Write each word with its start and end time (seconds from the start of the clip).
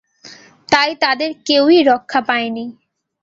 তাই 0.69 0.91
তাদের 0.95 1.31
কেউই 1.45 1.79
রক্ষা 1.83 2.19
পায়নি। 2.21 2.65